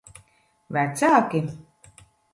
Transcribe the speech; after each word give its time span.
Vecāki? 0.77 1.41